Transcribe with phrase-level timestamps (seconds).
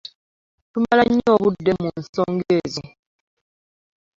[0.71, 2.83] Tumala nnyo obudde mu nsonga ezo.